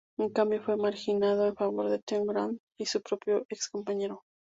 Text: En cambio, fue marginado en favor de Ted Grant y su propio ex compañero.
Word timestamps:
En 0.17 0.29
cambio, 0.29 0.59
fue 0.63 0.77
marginado 0.77 1.45
en 1.45 1.55
favor 1.55 1.87
de 1.91 1.99
Ted 1.99 2.23
Grant 2.25 2.57
y 2.79 2.85
su 2.87 3.01
propio 3.03 3.45
ex 3.49 3.69
compañero. 3.69 4.23